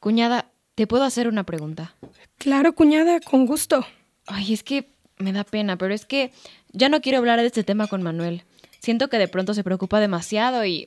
Cuñada, 0.00 0.50
¿te 0.74 0.86
puedo 0.86 1.04
hacer 1.04 1.28
una 1.28 1.44
pregunta? 1.44 1.94
Claro, 2.38 2.74
cuñada, 2.74 3.20
con 3.20 3.46
gusto. 3.46 3.84
Ay, 4.26 4.52
es 4.52 4.62
que 4.62 4.90
me 5.18 5.32
da 5.32 5.44
pena, 5.44 5.76
pero 5.76 5.92
es 5.92 6.06
que 6.06 6.32
ya 6.72 6.88
no 6.88 7.00
quiero 7.00 7.18
hablar 7.18 7.40
de 7.40 7.46
este 7.46 7.64
tema 7.64 7.88
con 7.88 8.02
Manuel. 8.02 8.44
Siento 8.80 9.08
que 9.08 9.18
de 9.18 9.28
pronto 9.28 9.54
se 9.54 9.64
preocupa 9.64 9.98
demasiado 9.98 10.64
y 10.64 10.86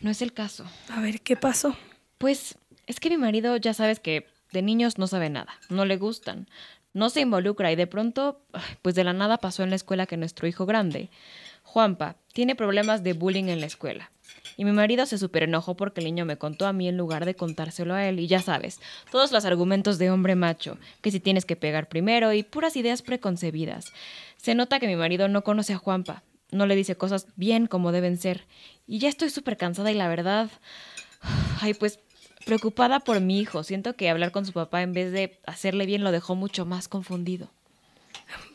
no 0.00 0.10
es 0.10 0.22
el 0.22 0.32
caso. 0.32 0.64
A 0.88 1.00
ver, 1.00 1.20
¿qué 1.20 1.36
pasó? 1.36 1.76
Pues 2.16 2.56
es 2.86 2.98
que 2.98 3.10
mi 3.10 3.18
marido 3.18 3.56
ya 3.56 3.74
sabes 3.74 4.00
que 4.00 4.26
de 4.52 4.62
niños 4.62 4.98
no 4.98 5.06
sabe 5.06 5.28
nada, 5.28 5.52
no 5.68 5.84
le 5.84 5.96
gustan, 5.96 6.48
no 6.94 7.10
se 7.10 7.20
involucra 7.20 7.72
y 7.72 7.76
de 7.76 7.86
pronto, 7.86 8.40
pues 8.80 8.94
de 8.94 9.04
la 9.04 9.12
nada 9.12 9.38
pasó 9.38 9.62
en 9.62 9.70
la 9.70 9.76
escuela 9.76 10.06
que 10.06 10.16
nuestro 10.16 10.46
hijo 10.46 10.64
grande, 10.64 11.10
Juanpa, 11.62 12.16
tiene 12.32 12.54
problemas 12.54 13.02
de 13.02 13.12
bullying 13.12 13.48
en 13.48 13.60
la 13.60 13.66
escuela. 13.66 14.10
Y 14.56 14.64
mi 14.64 14.72
marido 14.72 15.06
se 15.06 15.16
enojó 15.32 15.76
porque 15.76 16.00
el 16.00 16.06
niño 16.06 16.24
me 16.24 16.36
contó 16.36 16.66
a 16.66 16.72
mí 16.72 16.88
en 16.88 16.96
lugar 16.96 17.24
de 17.24 17.34
contárselo 17.34 17.94
a 17.94 18.06
él. 18.06 18.20
Y 18.20 18.26
ya 18.26 18.40
sabes, 18.40 18.80
todos 19.10 19.32
los 19.32 19.44
argumentos 19.44 19.98
de 19.98 20.10
hombre 20.10 20.36
macho, 20.36 20.78
que 21.00 21.10
si 21.10 21.20
tienes 21.20 21.44
que 21.44 21.56
pegar 21.56 21.88
primero 21.88 22.32
y 22.32 22.42
puras 22.42 22.76
ideas 22.76 23.02
preconcebidas. 23.02 23.92
Se 24.36 24.54
nota 24.54 24.78
que 24.78 24.86
mi 24.86 24.96
marido 24.96 25.28
no 25.28 25.42
conoce 25.42 25.72
a 25.72 25.78
Juanpa, 25.78 26.22
no 26.50 26.66
le 26.66 26.76
dice 26.76 26.96
cosas 26.96 27.26
bien 27.36 27.66
como 27.66 27.92
deben 27.92 28.16
ser. 28.16 28.46
Y 28.86 28.98
ya 28.98 29.08
estoy 29.08 29.30
súper 29.30 29.56
cansada 29.56 29.90
y 29.90 29.94
la 29.94 30.08
verdad... 30.08 30.50
Ay, 31.60 31.74
pues 31.74 32.00
preocupada 32.44 33.00
por 33.00 33.20
mi 33.20 33.40
hijo. 33.40 33.62
Siento 33.62 33.96
que 33.96 34.10
hablar 34.10 34.30
con 34.30 34.46
su 34.46 34.52
papá 34.52 34.82
en 34.82 34.92
vez 34.92 35.12
de 35.12 35.40
hacerle 35.46 35.86
bien 35.86 36.04
lo 36.04 36.12
dejó 36.12 36.34
mucho 36.34 36.66
más 36.66 36.88
confundido. 36.88 37.50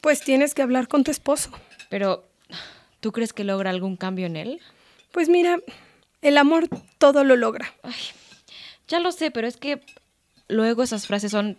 Pues 0.01 0.21
tienes 0.21 0.53
que 0.53 0.61
hablar 0.61 0.87
con 0.87 1.03
tu 1.03 1.11
esposo. 1.11 1.49
Pero, 1.89 2.27
¿tú 2.99 3.11
crees 3.11 3.33
que 3.33 3.43
logra 3.43 3.69
algún 3.69 3.97
cambio 3.97 4.25
en 4.27 4.35
él? 4.35 4.61
Pues 5.11 5.29
mira, 5.29 5.59
el 6.21 6.37
amor 6.37 6.67
todo 6.97 7.23
lo 7.23 7.35
logra. 7.35 7.73
Ay, 7.83 7.93
ya 8.87 8.99
lo 8.99 9.11
sé, 9.11 9.31
pero 9.31 9.47
es 9.47 9.57
que 9.57 9.81
luego 10.47 10.83
esas 10.83 11.07
frases 11.07 11.31
son 11.31 11.57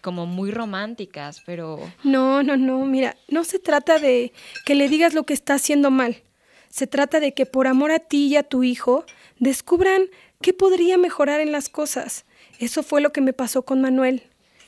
como 0.00 0.26
muy 0.26 0.50
románticas, 0.50 1.42
pero... 1.44 1.78
No, 2.04 2.42
no, 2.42 2.56
no, 2.56 2.84
mira, 2.84 3.16
no 3.28 3.44
se 3.44 3.58
trata 3.58 3.98
de 3.98 4.32
que 4.64 4.74
le 4.74 4.88
digas 4.88 5.14
lo 5.14 5.24
que 5.24 5.34
está 5.34 5.54
haciendo 5.54 5.90
mal. 5.90 6.22
Se 6.68 6.86
trata 6.86 7.20
de 7.20 7.32
que 7.32 7.46
por 7.46 7.66
amor 7.66 7.90
a 7.90 7.98
ti 7.98 8.26
y 8.26 8.36
a 8.36 8.42
tu 8.42 8.62
hijo 8.62 9.04
descubran 9.38 10.02
qué 10.40 10.52
podría 10.52 10.98
mejorar 10.98 11.40
en 11.40 11.52
las 11.52 11.68
cosas. 11.68 12.24
Eso 12.58 12.82
fue 12.82 13.00
lo 13.00 13.12
que 13.12 13.20
me 13.20 13.32
pasó 13.32 13.62
con 13.62 13.80
Manuel. 13.80 14.22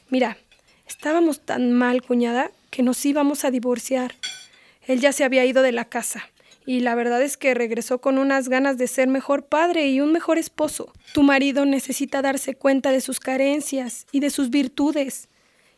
Mira, 0.09 0.39
estábamos 0.87 1.41
tan 1.41 1.73
mal, 1.73 2.03
cuñada, 2.03 2.51
que 2.71 2.83
nos 2.83 3.05
íbamos 3.05 3.45
a 3.45 3.51
divorciar. 3.51 4.15
Él 4.87 5.01
ya 5.01 5.13
se 5.13 5.25
había 5.25 5.45
ido 5.45 5.63
de 5.63 5.73
la 5.73 5.85
casa 5.85 6.31
y 6.67 6.81
la 6.81 6.95
verdad 6.95 7.23
es 7.23 7.37
que 7.37 7.55
regresó 7.55 8.01
con 8.01 8.19
unas 8.19 8.49
ganas 8.49 8.79
de 8.79 8.87
ser 8.87 9.09
mejor 9.09 9.47
padre 9.47 9.89
y 9.89 10.01
un 10.01 10.13
mejor 10.13 10.39
esposo. 10.39 10.93
Tu 11.15 11.23
marido 11.23 11.65
necesita 11.65 12.23
darse 12.23 12.55
cuenta 12.55 12.91
de 12.93 13.01
sus 13.01 13.21
carencias 13.21 14.07
y 14.13 14.21
de 14.21 14.31
sus 14.31 14.51
virtudes 14.51 15.29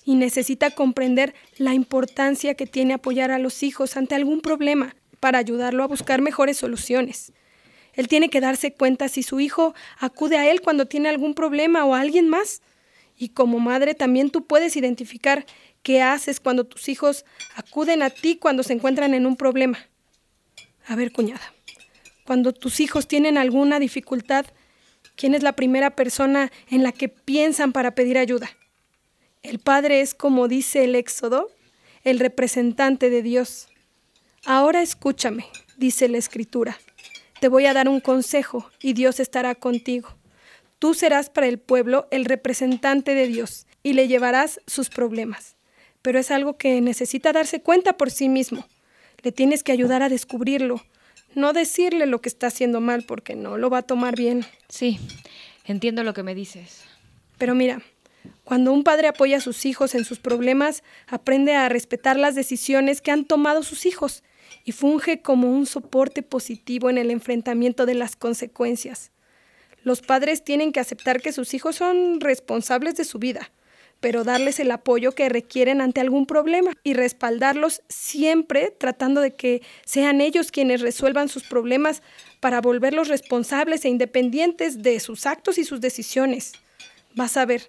y 0.04 0.16
necesita 0.16 0.70
comprender 0.70 1.34
la 1.56 1.74
importancia 1.74 2.54
que 2.54 2.66
tiene 2.66 2.94
apoyar 2.94 3.30
a 3.30 3.38
los 3.38 3.62
hijos 3.62 3.96
ante 3.96 4.14
algún 4.14 4.40
problema 4.40 4.96
para 5.20 5.38
ayudarlo 5.38 5.84
a 5.84 5.88
buscar 5.88 6.20
mejores 6.20 6.56
soluciones. 6.56 7.32
Él 7.94 8.08
tiene 8.08 8.28
que 8.28 8.40
darse 8.40 8.72
cuenta 8.72 9.08
si 9.08 9.22
su 9.22 9.38
hijo 9.38 9.74
acude 9.98 10.38
a 10.38 10.50
él 10.50 10.62
cuando 10.62 10.86
tiene 10.86 11.08
algún 11.08 11.34
problema 11.34 11.84
o 11.84 11.94
a 11.94 12.00
alguien 12.00 12.28
más. 12.28 12.62
Y 13.16 13.28
como 13.28 13.60
madre 13.60 13.94
también 13.94 14.30
tú 14.30 14.46
puedes 14.46 14.76
identificar 14.76 15.44
qué 15.82 16.02
haces 16.02 16.40
cuando 16.40 16.64
tus 16.64 16.88
hijos 16.88 17.24
acuden 17.54 18.02
a 18.02 18.10
ti 18.10 18.36
cuando 18.36 18.62
se 18.62 18.72
encuentran 18.72 19.14
en 19.14 19.26
un 19.26 19.36
problema. 19.36 19.78
A 20.86 20.96
ver, 20.96 21.12
cuñada, 21.12 21.52
cuando 22.24 22.52
tus 22.52 22.80
hijos 22.80 23.06
tienen 23.06 23.38
alguna 23.38 23.78
dificultad, 23.78 24.46
¿quién 25.16 25.34
es 25.34 25.42
la 25.42 25.52
primera 25.52 25.90
persona 25.90 26.50
en 26.70 26.82
la 26.82 26.92
que 26.92 27.08
piensan 27.08 27.72
para 27.72 27.94
pedir 27.94 28.18
ayuda? 28.18 28.50
El 29.42 29.58
Padre 29.58 30.00
es, 30.00 30.14
como 30.14 30.48
dice 30.48 30.84
el 30.84 30.94
Éxodo, 30.94 31.50
el 32.04 32.18
representante 32.18 33.10
de 33.10 33.22
Dios. 33.22 33.68
Ahora 34.44 34.82
escúchame, 34.82 35.46
dice 35.76 36.08
la 36.08 36.18
Escritura. 36.18 36.78
Te 37.40 37.48
voy 37.48 37.66
a 37.66 37.74
dar 37.74 37.88
un 37.88 38.00
consejo 38.00 38.70
y 38.80 38.92
Dios 38.92 39.18
estará 39.18 39.54
contigo. 39.54 40.16
Tú 40.78 40.94
serás 40.94 41.30
para 41.30 41.46
el 41.46 41.58
pueblo 41.58 42.06
el 42.10 42.24
representante 42.24 43.14
de 43.14 43.26
Dios 43.26 43.66
y 43.82 43.94
le 43.94 44.08
llevarás 44.08 44.60
sus 44.66 44.90
problemas. 44.90 45.56
Pero 46.02 46.18
es 46.18 46.30
algo 46.30 46.56
que 46.56 46.80
necesita 46.80 47.32
darse 47.32 47.62
cuenta 47.62 47.96
por 47.96 48.10
sí 48.10 48.28
mismo. 48.28 48.66
Le 49.22 49.32
tienes 49.32 49.62
que 49.62 49.72
ayudar 49.72 50.02
a 50.02 50.08
descubrirlo, 50.08 50.82
no 51.34 51.52
decirle 51.52 52.06
lo 52.06 52.20
que 52.20 52.28
está 52.28 52.48
haciendo 52.48 52.80
mal 52.80 53.04
porque 53.04 53.34
no 53.36 53.56
lo 53.56 53.70
va 53.70 53.78
a 53.78 53.82
tomar 53.82 54.16
bien. 54.16 54.44
Sí, 54.68 54.98
entiendo 55.64 56.02
lo 56.02 56.14
que 56.14 56.22
me 56.22 56.34
dices. 56.34 56.84
Pero 57.38 57.54
mira, 57.54 57.82
cuando 58.44 58.72
un 58.72 58.84
padre 58.84 59.08
apoya 59.08 59.38
a 59.38 59.40
sus 59.40 59.64
hijos 59.64 59.94
en 59.94 60.04
sus 60.04 60.18
problemas, 60.18 60.82
aprende 61.06 61.54
a 61.54 61.68
respetar 61.68 62.18
las 62.18 62.34
decisiones 62.34 63.00
que 63.00 63.10
han 63.10 63.24
tomado 63.24 63.62
sus 63.62 63.86
hijos 63.86 64.22
y 64.64 64.72
funge 64.72 65.22
como 65.22 65.50
un 65.50 65.66
soporte 65.66 66.22
positivo 66.22 66.90
en 66.90 66.98
el 66.98 67.10
enfrentamiento 67.10 67.86
de 67.86 67.94
las 67.94 68.16
consecuencias. 68.16 69.10
Los 69.82 70.00
padres 70.00 70.44
tienen 70.44 70.72
que 70.72 70.80
aceptar 70.80 71.20
que 71.20 71.32
sus 71.32 71.54
hijos 71.54 71.76
son 71.76 72.20
responsables 72.20 72.94
de 72.96 73.04
su 73.04 73.18
vida 73.18 73.50
pero 74.02 74.24
darles 74.24 74.58
el 74.58 74.72
apoyo 74.72 75.12
que 75.12 75.28
requieren 75.28 75.80
ante 75.80 76.00
algún 76.00 76.26
problema 76.26 76.72
y 76.82 76.94
respaldarlos 76.94 77.82
siempre 77.88 78.74
tratando 78.76 79.20
de 79.20 79.30
que 79.30 79.62
sean 79.86 80.20
ellos 80.20 80.50
quienes 80.50 80.80
resuelvan 80.80 81.28
sus 81.28 81.44
problemas 81.44 82.02
para 82.40 82.60
volverlos 82.60 83.06
responsables 83.06 83.84
e 83.84 83.90
independientes 83.90 84.82
de 84.82 84.98
sus 84.98 85.24
actos 85.24 85.56
y 85.56 85.64
sus 85.64 85.80
decisiones. 85.80 86.52
Vas 87.14 87.36
a 87.36 87.46
ver, 87.46 87.68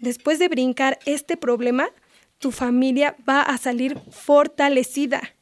después 0.00 0.38
de 0.38 0.48
brincar 0.48 0.98
este 1.04 1.36
problema, 1.36 1.90
tu 2.38 2.50
familia 2.50 3.14
va 3.28 3.42
a 3.42 3.58
salir 3.58 3.98
fortalecida. 4.10 5.34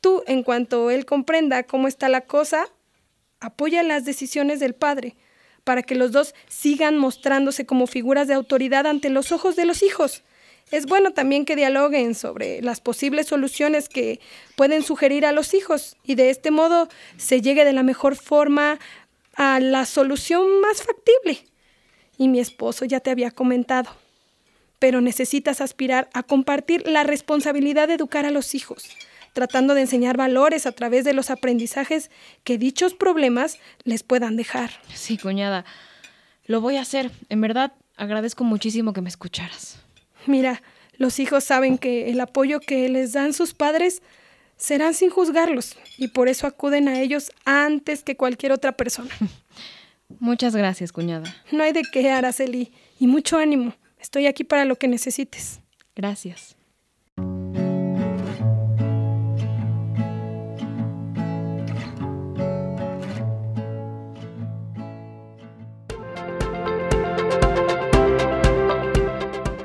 Tú, 0.00 0.22
en 0.28 0.44
cuanto 0.44 0.92
él 0.92 1.04
comprenda 1.04 1.64
cómo 1.64 1.88
está 1.88 2.08
la 2.08 2.20
cosa, 2.20 2.68
apoya 3.40 3.82
las 3.82 4.04
decisiones 4.04 4.60
del 4.60 4.76
padre 4.76 5.16
para 5.64 5.82
que 5.82 5.94
los 5.94 6.12
dos 6.12 6.34
sigan 6.46 6.98
mostrándose 6.98 7.66
como 7.66 7.86
figuras 7.86 8.28
de 8.28 8.34
autoridad 8.34 8.86
ante 8.86 9.10
los 9.10 9.32
ojos 9.32 9.56
de 9.56 9.64
los 9.64 9.82
hijos. 9.82 10.22
Es 10.70 10.86
bueno 10.86 11.12
también 11.12 11.44
que 11.44 11.56
dialoguen 11.56 12.14
sobre 12.14 12.62
las 12.62 12.80
posibles 12.80 13.26
soluciones 13.26 13.88
que 13.88 14.20
pueden 14.56 14.82
sugerir 14.82 15.26
a 15.26 15.32
los 15.32 15.54
hijos 15.54 15.96
y 16.04 16.14
de 16.14 16.30
este 16.30 16.50
modo 16.50 16.88
se 17.16 17.40
llegue 17.40 17.64
de 17.64 17.72
la 17.72 17.82
mejor 17.82 18.16
forma 18.16 18.78
a 19.36 19.60
la 19.60 19.84
solución 19.84 20.60
más 20.60 20.82
factible. 20.82 21.46
Y 22.16 22.28
mi 22.28 22.40
esposo 22.40 22.84
ya 22.84 23.00
te 23.00 23.10
había 23.10 23.30
comentado, 23.30 23.90
pero 24.78 25.00
necesitas 25.00 25.60
aspirar 25.60 26.08
a 26.12 26.22
compartir 26.22 26.86
la 26.86 27.02
responsabilidad 27.02 27.88
de 27.88 27.94
educar 27.94 28.24
a 28.24 28.30
los 28.30 28.54
hijos 28.54 28.84
tratando 29.34 29.74
de 29.74 29.82
enseñar 29.82 30.16
valores 30.16 30.64
a 30.64 30.72
través 30.72 31.04
de 31.04 31.12
los 31.12 31.28
aprendizajes 31.28 32.10
que 32.44 32.56
dichos 32.56 32.94
problemas 32.94 33.58
les 33.82 34.02
puedan 34.02 34.36
dejar. 34.36 34.70
Sí, 34.94 35.18
cuñada, 35.18 35.66
lo 36.46 36.62
voy 36.62 36.76
a 36.76 36.80
hacer. 36.80 37.10
En 37.28 37.42
verdad, 37.42 37.74
agradezco 37.96 38.44
muchísimo 38.44 38.94
que 38.94 39.02
me 39.02 39.10
escucharas. 39.10 39.78
Mira, 40.26 40.62
los 40.96 41.18
hijos 41.18 41.44
saben 41.44 41.76
que 41.76 42.10
el 42.10 42.20
apoyo 42.20 42.60
que 42.60 42.88
les 42.88 43.12
dan 43.12 43.34
sus 43.34 43.52
padres 43.52 44.02
serán 44.56 44.94
sin 44.94 45.10
juzgarlos 45.10 45.76
y 45.98 46.08
por 46.08 46.28
eso 46.28 46.46
acuden 46.46 46.88
a 46.88 47.00
ellos 47.00 47.30
antes 47.44 48.02
que 48.02 48.16
cualquier 48.16 48.52
otra 48.52 48.72
persona. 48.72 49.10
Muchas 50.20 50.54
gracias, 50.54 50.92
cuñada. 50.92 51.34
No 51.50 51.64
hay 51.64 51.72
de 51.72 51.82
qué, 51.82 52.10
Araceli, 52.10 52.72
y 53.00 53.08
mucho 53.08 53.36
ánimo. 53.36 53.74
Estoy 53.98 54.26
aquí 54.26 54.44
para 54.44 54.64
lo 54.64 54.76
que 54.76 54.86
necesites. 54.86 55.60
Gracias. 55.96 56.56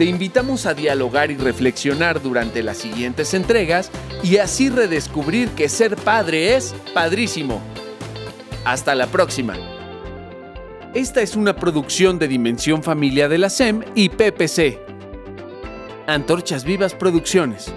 Te 0.00 0.06
invitamos 0.06 0.64
a 0.64 0.72
dialogar 0.72 1.30
y 1.30 1.36
reflexionar 1.36 2.22
durante 2.22 2.62
las 2.62 2.78
siguientes 2.78 3.34
entregas 3.34 3.90
y 4.22 4.38
así 4.38 4.70
redescubrir 4.70 5.50
que 5.50 5.68
ser 5.68 5.94
padre 5.94 6.56
es 6.56 6.74
padrísimo. 6.94 7.60
Hasta 8.64 8.94
la 8.94 9.08
próxima. 9.08 9.58
Esta 10.94 11.20
es 11.20 11.36
una 11.36 11.54
producción 11.54 12.18
de 12.18 12.28
Dimensión 12.28 12.82
Familia 12.82 13.28
de 13.28 13.36
la 13.36 13.50
SEM 13.50 13.82
y 13.94 14.08
PPC. 14.08 14.78
Antorchas 16.06 16.64
Vivas 16.64 16.94
Producciones. 16.94 17.70